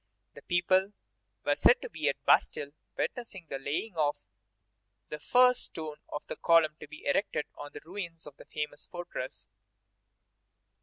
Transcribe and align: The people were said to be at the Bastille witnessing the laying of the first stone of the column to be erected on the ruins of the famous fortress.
The 0.33 0.41
people 0.41 0.93
were 1.45 1.55
said 1.55 1.79
to 1.83 1.87
be 1.87 2.09
at 2.09 2.15
the 2.15 2.23
Bastille 2.25 2.71
witnessing 2.97 3.45
the 3.47 3.59
laying 3.59 3.95
of 3.95 4.25
the 5.09 5.19
first 5.19 5.65
stone 5.65 5.97
of 6.11 6.25
the 6.25 6.37
column 6.37 6.75
to 6.79 6.87
be 6.87 7.03
erected 7.05 7.45
on 7.55 7.73
the 7.73 7.81
ruins 7.85 8.25
of 8.25 8.35
the 8.37 8.45
famous 8.45 8.87
fortress. 8.87 9.47